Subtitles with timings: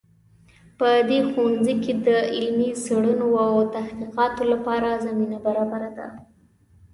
[0.77, 6.07] په دې ښوونځي کې د علمي څیړنو او تحقیقاتو لپاره زمینه برابره ده